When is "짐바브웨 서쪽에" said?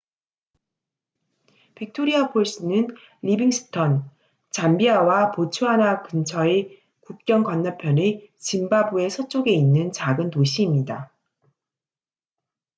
8.39-9.51